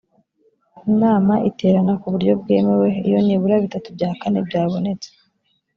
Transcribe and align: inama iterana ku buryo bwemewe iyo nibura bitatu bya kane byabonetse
inama 0.91 1.33
iterana 1.49 1.93
ku 2.01 2.07
buryo 2.13 2.31
bwemewe 2.41 2.87
iyo 3.07 3.19
nibura 3.25 3.63
bitatu 3.63 3.87
bya 3.95 4.09
kane 4.19 4.39
byabonetse 4.47 5.09